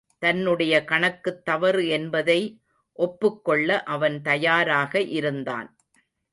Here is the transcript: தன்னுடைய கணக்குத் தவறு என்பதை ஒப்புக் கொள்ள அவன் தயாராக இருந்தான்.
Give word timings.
தன்னுடைய 0.19 0.83
கணக்குத் 0.83 1.45
தவறு 1.45 1.87
என்பதை 1.87 2.59
ஒப்புக் 2.93 3.45
கொள்ள 3.45 3.83
அவன் 3.83 4.21
தயாராக 4.21 5.01
இருந்தான். 5.01 5.75